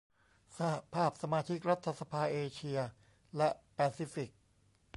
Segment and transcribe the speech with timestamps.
[0.55, 2.79] สหภาพสมาชิกรัฐสภาเอเชีย
[3.37, 4.29] และแปซิฟิก